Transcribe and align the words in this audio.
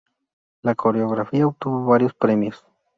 La 0.63 0.73
coreografía 0.73 1.45
obtuvo 1.45 1.85
varios 1.85 2.15
premios. 2.15 2.65